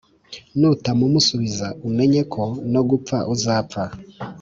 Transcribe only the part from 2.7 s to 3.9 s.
no gupfa uzapfa